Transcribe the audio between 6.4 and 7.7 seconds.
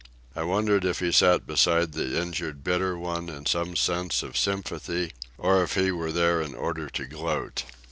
in order to gloat.